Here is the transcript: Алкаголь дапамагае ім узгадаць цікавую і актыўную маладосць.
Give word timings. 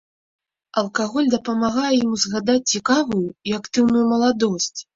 Алкаголь 0.81 1.29
дапамагае 1.33 1.93
ім 1.99 2.09
узгадаць 2.17 2.57
цікавую 2.73 3.23
і 3.51 3.57
актыўную 3.61 4.05
маладосць. 4.17 4.75